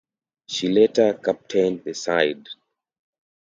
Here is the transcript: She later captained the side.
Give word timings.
She 0.47 0.67
later 0.67 1.13
captained 1.13 1.83
the 1.83 1.93
side. 1.93 2.47